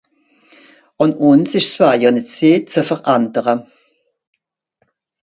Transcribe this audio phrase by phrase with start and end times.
[1.01, 3.53] Àn ùns ìsch ’s wajer nìtt se ze verändere.